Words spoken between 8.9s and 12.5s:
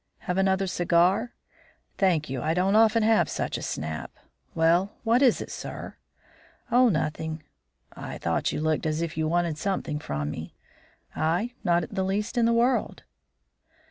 if you wanted something from me." "I? Not the least in